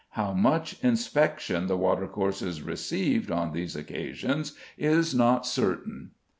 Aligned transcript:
How 0.17 0.33
much 0.33 0.83
inspection 0.83 1.67
the 1.67 1.77
watercourses 1.77 2.63
received 2.63 3.29
on 3.29 3.53
these 3.53 3.75
occasions 3.75 4.55
is 4.75 5.13
not 5.13 5.45
certain. 5.45 6.09